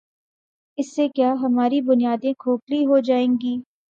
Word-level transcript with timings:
اس 0.77 0.95
سے 0.95 1.07
کیا 1.09 1.33
ہماری 1.41 1.81
بنیادیں 1.81 2.33
کھوکھلی 2.39 2.85
ہو 2.85 2.99
جائیں 3.01 3.27
گی؟ 3.41 3.55